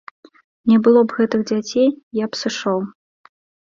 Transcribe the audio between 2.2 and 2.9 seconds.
я б сышоў.